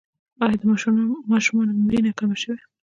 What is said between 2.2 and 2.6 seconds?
شوې؟